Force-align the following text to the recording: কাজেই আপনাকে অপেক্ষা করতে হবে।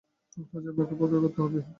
কাজেই 0.51 0.69
আপনাকে 0.69 0.93
অপেক্ষা 0.93 1.19
করতে 1.23 1.39
হবে। 1.41 1.61